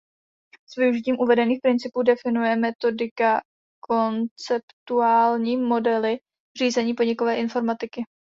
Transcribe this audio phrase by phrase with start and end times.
[0.67, 3.41] S využitím uvedených principů definuje metodika
[3.89, 6.19] konceptuální modely
[6.59, 8.05] řízení podnikové informatiky.